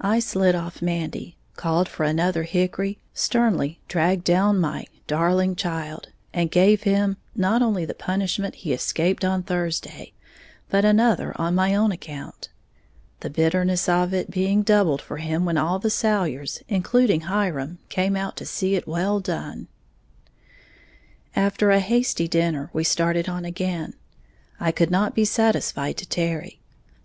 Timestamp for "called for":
1.56-2.04